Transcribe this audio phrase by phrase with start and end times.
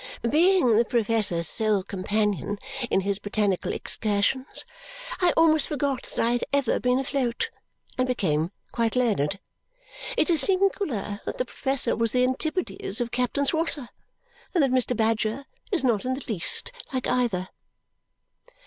[0.27, 2.57] Being the professor's sole companion
[2.89, 4.65] in his botanical excursions,
[5.19, 7.51] I almost forgot that I had ever been afloat,
[7.99, 9.37] and became quite learned.
[10.17, 13.89] It is singular that the professor was the antipodes of Captain Swosser
[14.55, 14.97] and that Mr.
[14.97, 17.49] Badger is not in the least like either!"